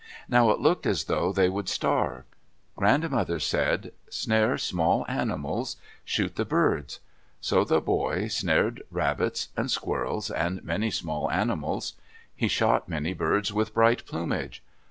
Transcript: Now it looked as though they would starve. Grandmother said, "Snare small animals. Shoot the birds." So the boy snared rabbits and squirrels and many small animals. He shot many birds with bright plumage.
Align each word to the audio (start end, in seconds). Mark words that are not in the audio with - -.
Now 0.27 0.49
it 0.49 0.59
looked 0.59 0.87
as 0.87 1.03
though 1.03 1.31
they 1.31 1.47
would 1.47 1.69
starve. 1.69 2.23
Grandmother 2.75 3.39
said, 3.39 3.91
"Snare 4.09 4.57
small 4.57 5.05
animals. 5.07 5.75
Shoot 6.03 6.37
the 6.37 6.43
birds." 6.43 6.99
So 7.39 7.63
the 7.63 7.81
boy 7.81 8.27
snared 8.27 8.81
rabbits 8.89 9.49
and 9.55 9.69
squirrels 9.69 10.31
and 10.31 10.63
many 10.63 10.89
small 10.89 11.29
animals. 11.29 11.93
He 12.35 12.47
shot 12.47 12.89
many 12.89 13.13
birds 13.13 13.53
with 13.53 13.75
bright 13.75 14.07
plumage. 14.07 14.63